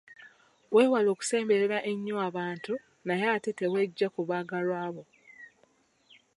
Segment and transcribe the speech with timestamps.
[0.73, 2.73] Weewale okusemberera ennyo abantu
[3.05, 5.03] naye ate teweggya ku baagalwa bo.